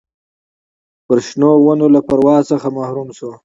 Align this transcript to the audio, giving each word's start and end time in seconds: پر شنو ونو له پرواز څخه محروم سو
پر 1.05 1.17
شنو 1.27 1.51
ونو 1.65 1.87
له 1.95 2.01
پرواز 2.09 2.43
څخه 2.51 2.67
محروم 2.77 3.09
سو 3.17 3.29